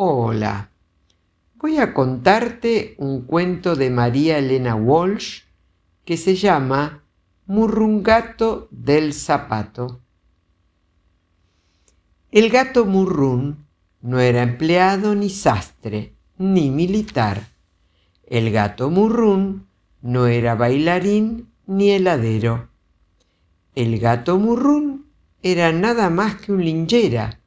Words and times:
Hola, 0.00 0.70
voy 1.56 1.78
a 1.78 1.92
contarte 1.92 2.94
un 2.98 3.22
cuento 3.22 3.74
de 3.74 3.90
María 3.90 4.38
Elena 4.38 4.76
Walsh 4.76 5.40
que 6.04 6.16
se 6.16 6.36
llama 6.36 7.02
Murrungato 7.46 8.68
del 8.70 9.12
zapato. 9.12 10.00
El 12.30 12.48
gato 12.48 12.84
Murrún 12.84 13.66
no 14.00 14.20
era 14.20 14.44
empleado 14.44 15.16
ni 15.16 15.30
sastre, 15.30 16.14
ni 16.36 16.70
militar. 16.70 17.48
El 18.24 18.52
gato 18.52 18.90
Murrún 18.90 19.66
no 20.00 20.28
era 20.28 20.54
bailarín 20.54 21.48
ni 21.66 21.90
heladero. 21.90 22.68
El 23.74 23.98
gato 23.98 24.38
Murrún 24.38 25.06
era 25.42 25.72
nada 25.72 26.08
más 26.08 26.36
que 26.36 26.52
un 26.52 26.64
linchera, 26.64 27.37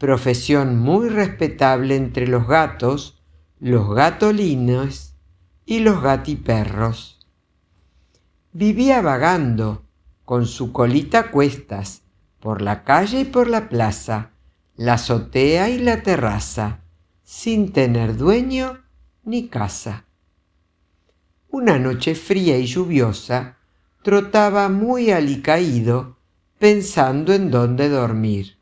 profesión 0.00 0.78
muy 0.78 1.10
respetable 1.10 1.94
entre 1.94 2.26
los 2.26 2.48
gatos, 2.48 3.22
los 3.60 3.94
gatolines 3.94 5.14
y 5.66 5.80
los 5.80 6.02
gatiperros. 6.02 7.20
Vivía 8.50 9.02
vagando, 9.02 9.84
con 10.24 10.46
su 10.46 10.72
colita 10.72 11.18
a 11.18 11.30
cuestas, 11.30 12.02
por 12.40 12.62
la 12.62 12.82
calle 12.82 13.20
y 13.20 13.24
por 13.26 13.46
la 13.46 13.68
plaza, 13.68 14.30
la 14.74 14.94
azotea 14.94 15.68
y 15.68 15.78
la 15.78 16.02
terraza, 16.02 16.80
sin 17.22 17.70
tener 17.70 18.16
dueño 18.16 18.80
ni 19.22 19.48
casa. 19.48 20.06
Una 21.50 21.78
noche 21.78 22.14
fría 22.14 22.56
y 22.56 22.64
lluviosa, 22.64 23.58
trotaba 24.02 24.70
muy 24.70 25.10
alicaído, 25.10 26.16
pensando 26.58 27.34
en 27.34 27.50
dónde 27.50 27.90
dormir. 27.90 28.59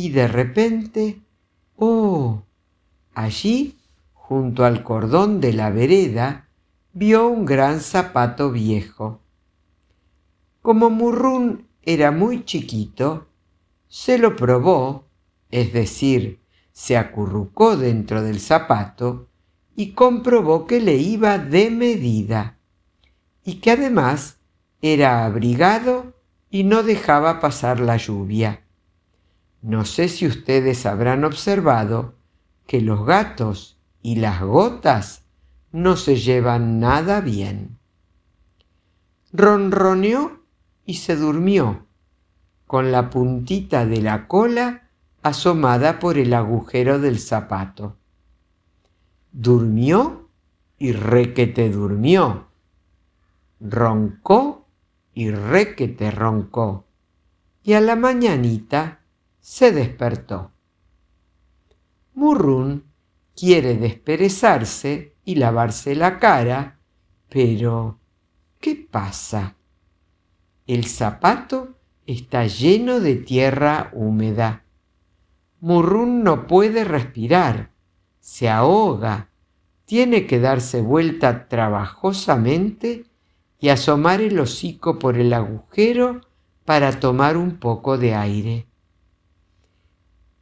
Y 0.00 0.10
de 0.10 0.28
repente, 0.28 1.22
¡oh! 1.74 2.44
Allí, 3.14 3.80
junto 4.12 4.64
al 4.64 4.84
cordón 4.84 5.40
de 5.40 5.52
la 5.52 5.70
vereda, 5.70 6.48
vio 6.92 7.26
un 7.26 7.44
gran 7.44 7.80
zapato 7.80 8.52
viejo. 8.52 9.20
Como 10.62 10.88
Murrún 10.88 11.66
era 11.82 12.12
muy 12.12 12.44
chiquito, 12.44 13.26
se 13.88 14.18
lo 14.18 14.36
probó, 14.36 15.08
es 15.50 15.72
decir, 15.72 16.42
se 16.70 16.96
acurrucó 16.96 17.76
dentro 17.76 18.22
del 18.22 18.38
zapato 18.38 19.26
y 19.74 19.94
comprobó 19.94 20.64
que 20.68 20.80
le 20.80 20.94
iba 20.94 21.38
de 21.38 21.72
medida 21.72 22.56
y 23.42 23.56
que 23.56 23.72
además 23.72 24.38
era 24.80 25.26
abrigado 25.26 26.14
y 26.50 26.62
no 26.62 26.84
dejaba 26.84 27.40
pasar 27.40 27.80
la 27.80 27.96
lluvia. 27.96 28.62
No 29.62 29.84
sé 29.84 30.08
si 30.08 30.26
ustedes 30.26 30.86
habrán 30.86 31.24
observado 31.24 32.14
que 32.66 32.80
los 32.80 33.04
gatos 33.04 33.78
y 34.02 34.16
las 34.16 34.40
gotas 34.42 35.24
no 35.72 35.96
se 35.96 36.16
llevan 36.16 36.80
nada 36.80 37.20
bien. 37.20 37.78
Ronroneó 39.32 40.40
y 40.84 40.94
se 40.94 41.16
durmió, 41.16 41.86
con 42.66 42.92
la 42.92 43.10
puntita 43.10 43.84
de 43.84 44.00
la 44.00 44.28
cola 44.28 44.88
asomada 45.22 45.98
por 45.98 46.18
el 46.18 46.32
agujero 46.32 46.98
del 46.98 47.18
zapato. 47.18 47.96
Durmió 49.32 50.28
y 50.78 50.92
requete 50.92 51.70
durmió. 51.70 52.48
Roncó 53.60 54.66
y 55.12 55.30
requete 55.30 56.10
roncó. 56.10 56.86
Y 57.62 57.72
a 57.74 57.80
la 57.80 57.96
mañanita 57.96 58.97
se 59.48 59.72
despertó. 59.72 60.52
Murrún 62.12 62.84
quiere 63.34 63.78
desperezarse 63.78 65.16
y 65.24 65.36
lavarse 65.36 65.94
la 65.94 66.18
cara, 66.18 66.80
pero 67.30 67.98
¿qué 68.60 68.76
pasa? 68.76 69.56
El 70.66 70.84
zapato 70.84 71.78
está 72.06 72.46
lleno 72.46 73.00
de 73.00 73.16
tierra 73.16 73.88
húmeda. 73.94 74.64
Murrún 75.60 76.22
no 76.22 76.46
puede 76.46 76.84
respirar, 76.84 77.70
se 78.20 78.50
ahoga, 78.50 79.30
tiene 79.86 80.26
que 80.26 80.40
darse 80.40 80.82
vuelta 80.82 81.48
trabajosamente 81.48 83.06
y 83.58 83.70
asomar 83.70 84.20
el 84.20 84.38
hocico 84.38 84.98
por 84.98 85.16
el 85.16 85.32
agujero 85.32 86.20
para 86.66 87.00
tomar 87.00 87.38
un 87.38 87.56
poco 87.56 87.96
de 87.96 88.14
aire. 88.14 88.67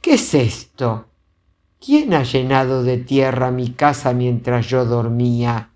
¿Qué 0.00 0.14
es 0.14 0.32
esto? 0.32 1.06
¿Quién 1.78 2.14
ha 2.14 2.22
llenado 2.22 2.82
de 2.82 2.96
tierra 2.96 3.50
mi 3.50 3.70
casa 3.70 4.14
mientras 4.14 4.66
yo 4.66 4.86
dormía? 4.86 5.70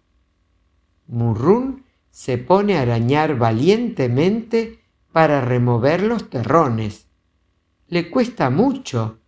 Murrún 1.06 1.84
se 2.10 2.38
pone 2.38 2.78
a 2.78 2.82
arañar 2.82 3.36
valientemente 3.36 4.80
para 5.12 5.42
remover 5.42 6.02
los 6.02 6.30
terrones. 6.30 7.06
Le 7.88 8.08
cuesta 8.08 8.48
mucho, 8.48 9.18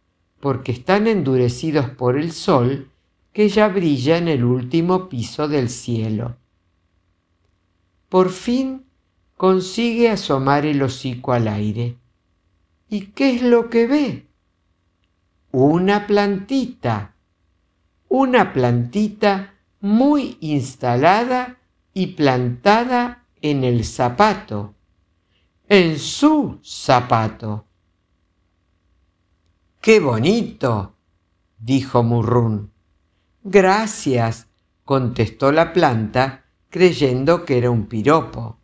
porque 0.41 0.73
están 0.73 1.07
endurecidos 1.07 1.91
por 1.91 2.17
el 2.17 2.33
sol 2.33 2.91
que 3.33 3.51
ya 3.51 3.69
brilla 3.69 4.17
en 4.17 4.29
el 4.29 4.45
último 4.45 5.11
piso 5.11 5.47
del 5.47 5.69
cielo. 5.69 6.37
Por 8.09 8.31
fin 8.31 8.87
consigue 9.37 10.09
asomar 10.09 10.65
el 10.65 10.83
hocico 10.83 11.35
al 11.35 11.49
aire. 11.49 11.99
¿Y 12.89 13.09
qué 13.09 13.35
es 13.35 13.43
lo 13.43 13.69
que 13.69 13.87
ve? 13.87 14.26
Una 15.59 16.07
plantita, 16.07 17.15
una 18.11 18.53
plantita 18.53 19.55
muy 19.81 20.37
instalada 20.43 21.57
y 21.95 22.09
plantada 22.09 23.25
en 23.41 23.65
el 23.65 23.87
zapato, 23.87 24.75
en 25.67 25.99
su 25.99 26.61
zapato. 26.63 27.65
¡Qué 29.81 29.99
bonito! 29.99 30.95
dijo 31.59 32.03
Murrún. 32.03 32.71
Gracias, 33.43 34.49
contestó 34.85 35.53
la 35.53 35.73
planta, 35.73 36.45
creyendo 36.69 37.47
que 37.47 37.57
era 37.57 37.71
un 37.71 37.87
piropo. 37.87 38.59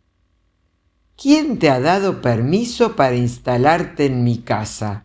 ¿Quién 1.17 1.57
te 1.57 1.71
ha 1.71 1.79
dado 1.79 2.21
permiso 2.21 2.95
para 2.95 3.15
instalarte 3.15 4.05
en 4.05 4.23
mi 4.23 4.43
casa? 4.43 5.02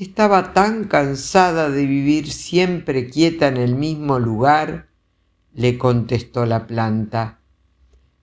Estaba 0.00 0.54
tan 0.54 0.84
cansada 0.84 1.68
de 1.68 1.84
vivir 1.84 2.32
siempre 2.32 3.10
quieta 3.10 3.48
en 3.48 3.58
el 3.58 3.74
mismo 3.74 4.18
lugar 4.18 4.88
le 5.52 5.76
contestó 5.76 6.46
la 6.46 6.66
planta. 6.66 7.40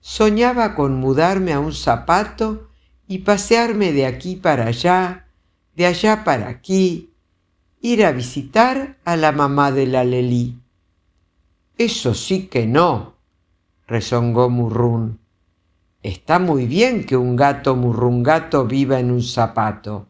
Soñaba 0.00 0.74
con 0.74 0.96
mudarme 0.96 1.52
a 1.52 1.60
un 1.60 1.72
zapato 1.72 2.68
y 3.06 3.18
pasearme 3.18 3.92
de 3.92 4.06
aquí 4.06 4.34
para 4.34 4.66
allá, 4.66 5.28
de 5.76 5.86
allá 5.86 6.24
para 6.24 6.48
aquí, 6.48 7.12
ir 7.80 8.04
a 8.04 8.10
visitar 8.10 8.98
a 9.04 9.14
la 9.14 9.30
mamá 9.30 9.70
de 9.70 9.86
la 9.86 10.02
Lelí. 10.02 10.60
Eso 11.76 12.12
sí 12.12 12.48
que 12.48 12.66
no, 12.66 13.14
rezongó 13.86 14.50
Murrún. 14.50 15.20
Está 16.02 16.40
muy 16.40 16.66
bien 16.66 17.04
que 17.04 17.16
un 17.16 17.36
gato 17.36 17.76
murrungato 17.76 18.66
viva 18.66 18.98
en 18.98 19.12
un 19.12 19.22
zapato, 19.22 20.08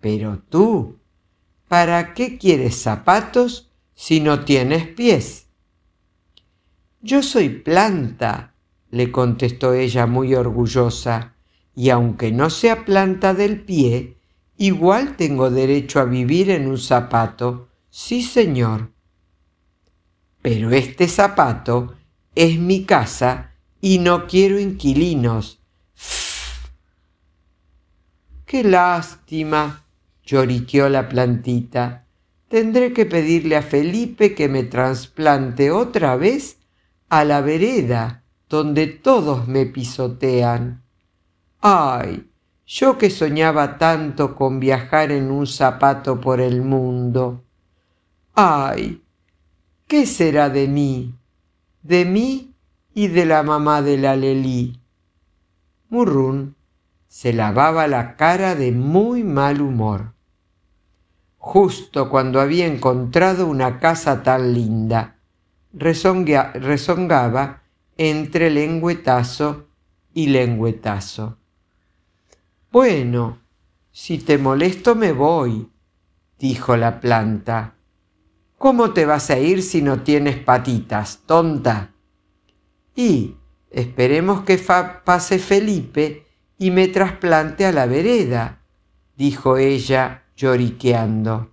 pero 0.00 0.40
tú, 0.50 0.97
¿para 1.68 2.14
qué 2.14 2.38
quieres 2.38 2.76
zapatos 2.76 3.70
si 3.94 4.20
no 4.20 4.44
tienes 4.44 4.88
pies? 4.88 5.46
Yo 7.00 7.22
soy 7.22 7.50
planta, 7.50 8.54
le 8.90 9.12
contestó 9.12 9.74
ella 9.74 10.06
muy 10.06 10.34
orgullosa, 10.34 11.36
y 11.76 11.90
aunque 11.90 12.32
no 12.32 12.50
sea 12.50 12.84
planta 12.84 13.34
del 13.34 13.60
pie, 13.62 14.18
igual 14.56 15.16
tengo 15.16 15.50
derecho 15.50 16.00
a 16.00 16.04
vivir 16.04 16.50
en 16.50 16.66
un 16.66 16.78
zapato. 16.78 17.68
Sí, 17.90 18.22
señor. 18.22 18.90
Pero 20.42 20.70
este 20.70 21.06
zapato 21.06 21.94
es 22.34 22.58
mi 22.58 22.84
casa 22.84 23.52
y 23.80 23.98
no 23.98 24.26
quiero 24.26 24.58
inquilinos. 24.58 25.60
¡Qué 28.44 28.64
lástima! 28.64 29.87
Lloriqueó 30.28 30.90
la 30.90 31.08
plantita. 31.08 32.04
Tendré 32.48 32.92
que 32.92 33.06
pedirle 33.06 33.56
a 33.56 33.62
Felipe 33.62 34.34
que 34.34 34.48
me 34.48 34.62
trasplante 34.62 35.70
otra 35.70 36.16
vez 36.16 36.58
a 37.08 37.24
la 37.24 37.40
vereda 37.40 38.24
donde 38.48 38.88
todos 38.88 39.48
me 39.48 39.64
pisotean. 39.64 40.82
Ay, 41.62 42.30
yo 42.66 42.98
que 42.98 43.08
soñaba 43.08 43.78
tanto 43.78 44.36
con 44.36 44.60
viajar 44.60 45.12
en 45.12 45.30
un 45.30 45.46
zapato 45.46 46.20
por 46.20 46.42
el 46.42 46.60
mundo. 46.60 47.44
Ay, 48.34 49.02
¿qué 49.86 50.04
será 50.04 50.50
de 50.50 50.68
mí? 50.68 51.14
De 51.82 52.04
mí 52.04 52.54
y 52.94 53.08
de 53.08 53.24
la 53.24 53.42
mamá 53.42 53.80
de 53.80 53.96
la 53.96 54.14
Lelí. 54.14 54.78
Murrún 55.88 56.54
se 57.06 57.32
lavaba 57.32 57.86
la 57.88 58.16
cara 58.16 58.54
de 58.54 58.72
muy 58.72 59.24
mal 59.24 59.62
humor. 59.62 60.17
Justo 61.48 62.10
cuando 62.10 62.42
había 62.42 62.66
encontrado 62.66 63.46
una 63.46 63.80
casa 63.80 64.22
tan 64.22 64.52
linda. 64.52 65.16
rezongaba 65.72 67.62
entre 67.96 68.50
lengüetazo 68.50 69.66
y 70.12 70.26
lengüetazo. 70.26 71.38
Bueno, 72.70 73.38
si 73.90 74.18
te 74.18 74.36
molesto 74.36 74.94
me 74.94 75.12
voy, 75.12 75.70
dijo 76.38 76.76
la 76.76 77.00
planta. 77.00 77.76
¿Cómo 78.58 78.92
te 78.92 79.06
vas 79.06 79.30
a 79.30 79.38
ir 79.38 79.62
si 79.62 79.80
no 79.80 80.02
tienes 80.02 80.36
patitas, 80.36 81.20
tonta? 81.24 81.94
Y 82.94 83.36
esperemos 83.70 84.42
que 84.42 84.58
pase 84.58 85.38
Felipe 85.38 86.26
y 86.58 86.70
me 86.70 86.88
trasplante 86.88 87.64
a 87.64 87.72
la 87.72 87.86
vereda, 87.86 88.60
dijo 89.16 89.56
ella 89.56 90.24
lloriqueando. 90.38 91.50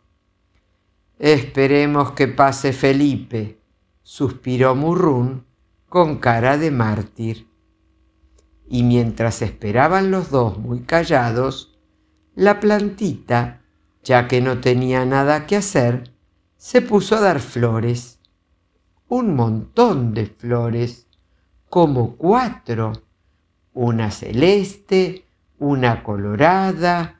Esperemos 1.17 2.11
que 2.11 2.27
pase 2.27 2.71
Felipe, 2.71 3.59
suspiró 4.03 4.75
Murrún 4.75 5.43
con 5.89 6.19
cara 6.19 6.57
de 6.57 6.69
mártir. 6.69 7.47
Y 8.67 8.83
mientras 8.83 9.41
esperaban 9.41 10.11
los 10.11 10.29
dos 10.29 10.59
muy 10.59 10.81
callados, 10.81 11.79
la 12.35 12.59
plantita, 12.59 13.61
ya 14.03 14.27
que 14.27 14.39
no 14.39 14.59
tenía 14.59 15.03
nada 15.05 15.47
que 15.47 15.55
hacer, 15.55 16.13
se 16.57 16.81
puso 16.81 17.15
a 17.15 17.21
dar 17.21 17.39
flores. 17.39 18.19
Un 19.07 19.35
montón 19.35 20.13
de 20.13 20.27
flores, 20.27 21.07
como 21.69 22.17
cuatro, 22.17 22.93
una 23.73 24.11
celeste, 24.11 25.25
una 25.57 26.03
colorada, 26.03 27.14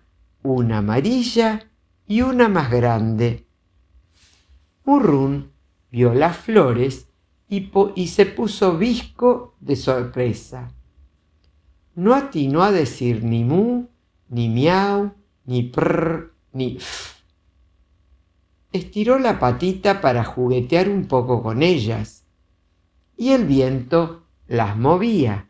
una 0.53 0.77
amarilla 0.80 1.71
y 2.07 2.21
una 2.21 2.47
más 2.47 2.71
grande. 2.71 3.47
Murrún 4.86 5.51
vio 5.92 6.13
las 6.13 6.38
flores 6.38 7.07
y, 7.47 8.07
se 8.07 8.25
puso 8.25 8.77
visco 8.77 9.56
de 9.59 9.75
sorpresa. 9.75 10.71
No 11.95 12.13
atinó 12.13 12.63
a 12.63 12.71
decir 12.71 13.24
ni 13.24 13.44
mu, 13.44 13.88
ni 14.30 14.50
miau, 14.50 15.13
ni 15.45 15.63
prr, 15.63 16.33
ni 16.53 16.77
f. 16.77 17.15
Estiró 18.71 19.19
la 19.19 19.39
patita 19.39 20.01
para 20.01 20.24
juguetear 20.24 20.89
un 20.89 21.07
poco 21.07 21.42
con 21.42 21.63
ellas, 21.63 22.25
y 23.18 23.31
el 23.31 23.45
viento 23.45 24.25
las 24.47 24.75
movía, 24.75 25.50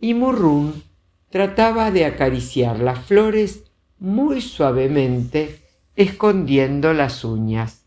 y 0.00 0.14
Murrún 0.14 0.84
trataba 1.30 1.90
de 1.90 2.04
acariciar 2.04 2.78
las 2.78 3.00
flores 3.00 3.65
muy 3.98 4.40
suavemente, 4.40 5.62
escondiendo 5.96 6.92
las 6.92 7.24
uñas. 7.24 7.86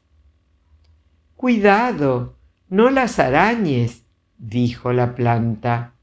Cuidado, 1.35 2.35
no 2.69 2.89
las 2.89 3.19
arañes, 3.19 4.03
dijo 4.37 4.93
la 4.93 5.15
planta. 5.15 5.93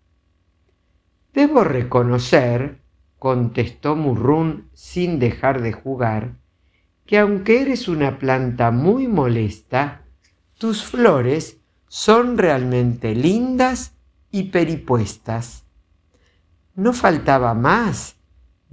Debo 1.34 1.64
reconocer, 1.64 2.80
contestó 3.18 3.96
Murrún 3.96 4.70
sin 4.72 5.18
dejar 5.18 5.62
de 5.62 5.72
jugar, 5.72 6.36
que 7.04 7.18
aunque 7.18 7.62
eres 7.62 7.88
una 7.88 8.18
planta 8.18 8.70
muy 8.70 9.08
molesta, 9.08 10.02
tus 10.58 10.84
flores 10.84 11.58
son 11.88 12.38
realmente 12.38 13.14
lindas 13.14 13.94
y 14.30 14.44
peripuestas. 14.44 15.64
No 16.74 16.92
faltaba 16.92 17.54
más, 17.54 18.15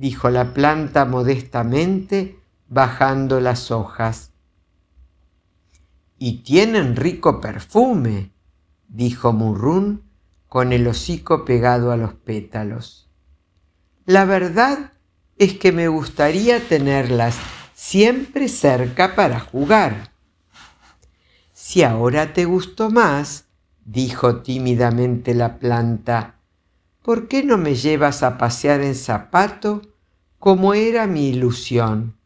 dijo 0.03 0.29
la 0.29 0.53
planta 0.53 1.05
modestamente, 1.05 2.37
bajando 2.67 3.39
las 3.39 3.71
hojas. 3.71 4.33
Y 6.17 6.43
tienen 6.43 6.97
rico 6.97 7.39
perfume, 7.39 8.33
dijo 8.89 9.31
Murrún 9.31 10.03
con 10.49 10.73
el 10.73 10.89
hocico 10.89 11.45
pegado 11.45 11.93
a 11.93 11.95
los 11.95 12.15
pétalos. 12.15 13.09
La 14.05 14.25
verdad 14.25 14.91
es 15.37 15.57
que 15.57 15.71
me 15.71 15.87
gustaría 15.87 16.59
tenerlas 16.59 17.37
siempre 17.73 18.49
cerca 18.49 19.15
para 19.15 19.39
jugar. 19.39 20.11
Si 21.53 21.81
ahora 21.81 22.33
te 22.33 22.43
gustó 22.43 22.89
más, 22.89 23.45
dijo 23.85 24.41
tímidamente 24.41 25.33
la 25.33 25.59
planta, 25.59 26.41
¿por 27.01 27.29
qué 27.29 27.41
no 27.45 27.57
me 27.57 27.75
llevas 27.75 28.21
a 28.21 28.37
pasear 28.37 28.81
en 28.81 28.95
zapato 28.95 29.92
como 30.43 30.73
era 30.73 31.07
mi 31.07 31.29
ilusión? 31.29 32.17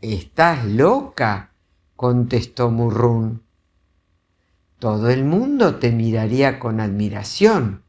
Estás 0.00 0.64
loca, 0.64 1.52
contestó 1.94 2.68
Murrún. 2.68 3.44
Todo 4.80 5.08
el 5.08 5.22
mundo 5.22 5.76
te 5.76 5.92
miraría 5.92 6.58
con 6.58 6.80
admiración, 6.80 7.84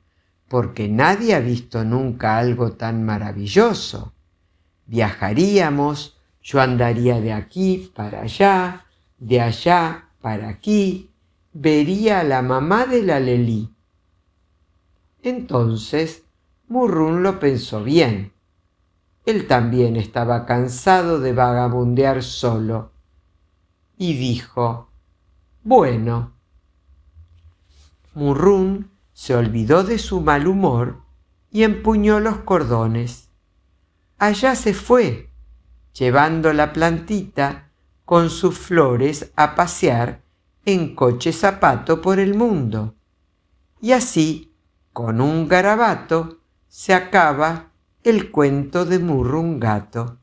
porque 0.48 0.88
nadie 0.88 1.34
ha 1.34 1.40
visto 1.40 1.84
nunca 1.84 2.38
algo 2.38 2.74
tan 2.74 3.04
maravilloso. 3.04 4.14
Viajaríamos, 4.86 6.16
yo 6.44 6.62
andaría 6.62 7.20
de 7.20 7.34
aquí 7.34 7.92
para 7.96 8.22
allá, 8.22 8.86
de 9.18 9.42
allá 9.42 10.10
para 10.22 10.48
aquí, 10.48 11.10
vería 11.54 12.20
a 12.20 12.24
la 12.24 12.44
mamá 12.44 12.86
de 12.86 13.02
la 13.02 13.20
Lelí. 13.20 13.74
Entonces 15.24 16.22
Murrún 16.68 17.24
lo 17.24 17.40
pensó 17.40 17.84
bien. 17.84 18.33
Él 19.26 19.48
también 19.48 19.96
estaba 19.96 20.46
cansado 20.46 21.20
de 21.20 21.34
vagabundear 21.34 22.24
solo 22.24 22.92
y 23.98 24.16
dijo, 24.16 24.90
bueno. 25.64 26.34
Murrún 28.14 28.92
se 29.14 29.36
olvidó 29.36 29.84
de 29.84 29.98
su 29.98 30.22
mal 30.22 30.48
humor 30.48 31.02
y 31.52 31.64
empuñó 31.64 32.20
los 32.20 32.38
cordones. 32.40 33.30
Allá 34.18 34.56
se 34.56 34.74
fue, 34.74 35.30
llevando 35.94 36.52
la 36.54 36.74
plantita 36.74 37.72
con 38.06 38.30
sus 38.30 38.58
flores 38.58 39.32
a 39.36 39.56
pasear 39.56 40.22
en 40.66 40.96
coche 40.96 41.32
zapato 41.32 42.02
por 42.02 42.20
el 42.20 42.36
mundo. 42.36 42.96
Y 43.82 43.94
así 43.94 44.54
con 44.92 45.22
un 45.22 45.48
garabato 45.48 46.40
se 46.68 46.94
acaba 46.94 47.73
el 48.04 48.32
cuento 48.32 48.86
de 48.86 49.00
Murrungato. 49.00 50.20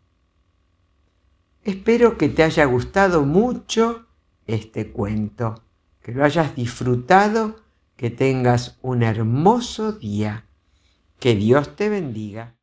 Espero 1.65 2.19
que 2.19 2.29
te 2.29 2.43
haya 2.43 2.65
gustado 2.67 3.23
mucho 3.23 4.07
este 4.47 4.91
cuento, 4.91 5.63
que 6.03 6.13
lo 6.13 6.25
hayas 6.25 6.55
disfrutado, 6.55 7.57
que 7.97 8.11
tengas 8.11 8.79
un 8.83 9.03
hermoso 9.03 9.93
día. 9.93 10.47
Que 11.19 11.35
Dios 11.35 11.77
te 11.77 11.89
bendiga. 11.89 12.60